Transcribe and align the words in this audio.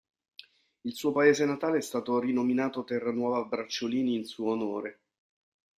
Il 0.81 0.95
suo 0.95 1.11
paese 1.11 1.45
natale 1.45 1.77
è 1.77 1.81
stato 1.81 2.17
rinominato 2.19 2.83
Terranuova 2.83 3.43
Bracciolini 3.45 4.15
in 4.15 4.25
suo 4.25 4.49
onore. 4.53 5.01